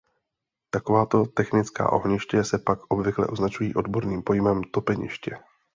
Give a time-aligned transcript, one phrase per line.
[0.69, 5.37] Takováto technická ohniště se pak obvykle označují odborným pojmem topeniště.